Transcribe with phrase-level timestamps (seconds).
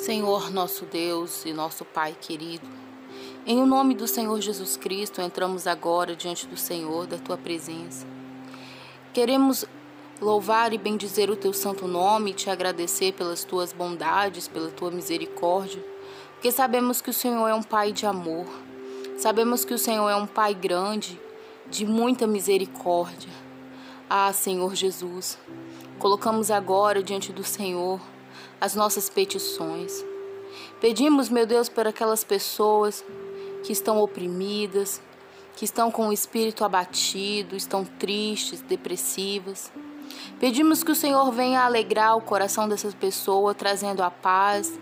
[0.00, 2.66] Senhor nosso Deus e nosso Pai querido,
[3.46, 8.06] em o nome do Senhor Jesus Cristo, entramos agora diante do Senhor, da tua presença.
[9.12, 9.66] Queremos
[10.18, 14.90] louvar e bendizer o teu santo nome e te agradecer pelas tuas bondades, pela tua
[14.90, 15.84] misericórdia,
[16.32, 18.46] porque sabemos que o Senhor é um Pai de amor,
[19.18, 21.20] sabemos que o Senhor é um Pai grande,
[21.68, 23.30] de muita misericórdia.
[24.08, 25.38] Ah, Senhor Jesus,
[25.98, 28.00] colocamos agora diante do Senhor
[28.60, 30.04] as nossas petições.
[30.80, 33.04] Pedimos, meu Deus, por aquelas pessoas
[33.62, 35.00] que estão oprimidas,
[35.56, 39.70] que estão com o espírito abatido, estão tristes, depressivas.
[40.38, 44.78] Pedimos que o Senhor venha alegrar o coração dessas pessoas, trazendo a paz,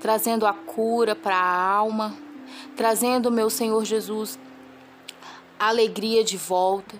[0.00, 2.16] trazendo a cura para a alma,
[2.76, 4.38] trazendo, meu Senhor Jesus,
[5.58, 6.98] a alegria de volta.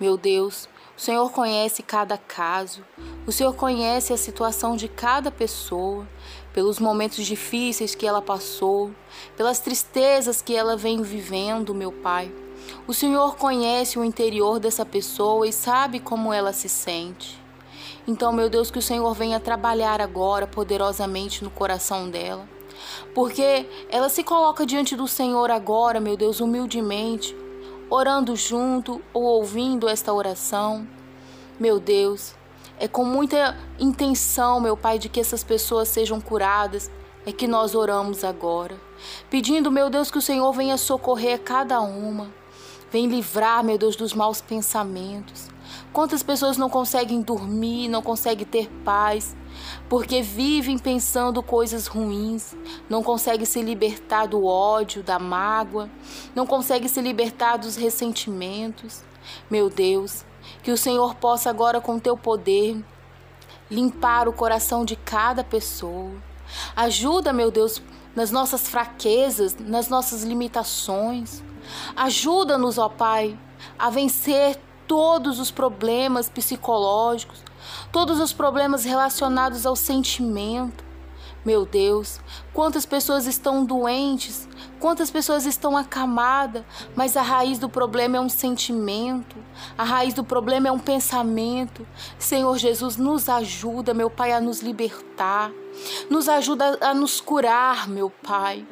[0.00, 2.84] Meu Deus, o Senhor conhece cada caso,
[3.26, 6.06] o Senhor conhece a situação de cada pessoa,
[6.52, 8.92] pelos momentos difíceis que ela passou,
[9.36, 12.32] pelas tristezas que ela vem vivendo, meu Pai.
[12.86, 17.42] O Senhor conhece o interior dessa pessoa e sabe como ela se sente.
[18.06, 22.46] Então, meu Deus, que o Senhor venha trabalhar agora poderosamente no coração dela.
[23.14, 27.34] Porque ela se coloca diante do Senhor agora, meu Deus, humildemente,
[27.90, 30.86] orando junto ou ouvindo esta oração.
[31.58, 32.34] Meu Deus,
[32.78, 36.90] é com muita intenção, meu Pai, de que essas pessoas sejam curadas,
[37.24, 38.76] é que nós oramos agora,
[39.30, 42.28] pedindo, meu Deus, que o Senhor venha socorrer cada uma,
[42.90, 45.53] vem livrar, meu Deus, dos maus pensamentos.
[45.94, 49.36] Quantas pessoas não conseguem dormir, não conseguem ter paz,
[49.88, 52.56] porque vivem pensando coisas ruins,
[52.90, 55.88] não consegue se libertar do ódio, da mágoa,
[56.34, 59.04] não consegue se libertar dos ressentimentos.
[59.48, 60.24] Meu Deus,
[60.64, 62.84] que o Senhor possa agora com teu poder
[63.70, 66.10] limpar o coração de cada pessoa.
[66.74, 67.80] Ajuda, meu Deus,
[68.16, 71.40] nas nossas fraquezas, nas nossas limitações.
[71.94, 73.38] Ajuda-nos, ó Pai,
[73.78, 77.42] a vencer todos os problemas psicológicos,
[77.92, 80.84] todos os problemas relacionados ao sentimento.
[81.44, 82.20] Meu Deus,
[82.54, 84.48] quantas pessoas estão doentes,
[84.80, 86.64] quantas pessoas estão acamadas,
[86.96, 89.36] mas a raiz do problema é um sentimento,
[89.76, 91.86] a raiz do problema é um pensamento.
[92.18, 95.52] Senhor Jesus, nos ajuda, meu Pai, a nos libertar,
[96.08, 98.66] nos ajuda a nos curar, meu Pai.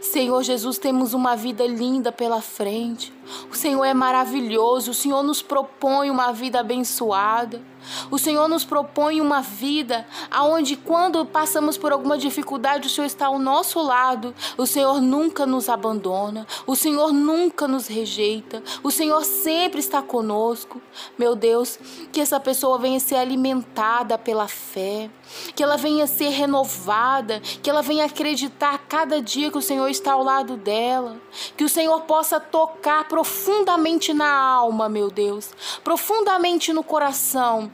[0.00, 3.12] Senhor Jesus, temos uma vida linda pela frente.
[3.50, 7.62] O Senhor é maravilhoso, o Senhor nos propõe uma vida abençoada.
[8.10, 13.26] O Senhor nos propõe uma vida aonde quando passamos por alguma dificuldade, o Senhor está
[13.26, 14.34] ao nosso lado.
[14.56, 18.62] O Senhor nunca nos abandona, o Senhor nunca nos rejeita.
[18.82, 20.80] O Senhor sempre está conosco.
[21.18, 21.78] Meu Deus,
[22.12, 25.10] que essa pessoa venha ser alimentada pela fé,
[25.54, 30.12] que ela venha ser renovada, que ela venha acreditar cada dia que o Senhor está
[30.12, 31.16] ao lado dela,
[31.56, 35.50] que o Senhor possa tocar profundamente na alma, meu Deus,
[35.82, 37.70] profundamente no coração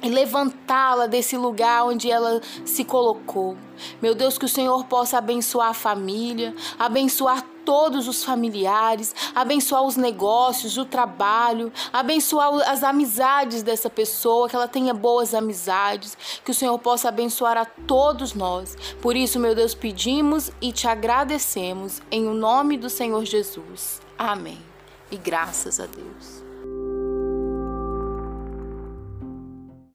[0.00, 3.56] e levantá-la desse lugar onde ela se colocou.
[4.00, 9.96] Meu Deus, que o Senhor possa abençoar a família, abençoar todos os familiares, abençoar os
[9.96, 16.54] negócios, o trabalho, abençoar as amizades dessa pessoa, que ela tenha boas amizades, que o
[16.54, 18.76] Senhor possa abençoar a todos nós.
[19.02, 24.00] Por isso, meu Deus, pedimos e te agradecemos em o nome do Senhor Jesus.
[24.16, 24.75] Amém.
[25.10, 26.45] E graças a Deus.